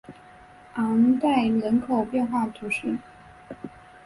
[0.77, 2.97] 昂代人口变化图示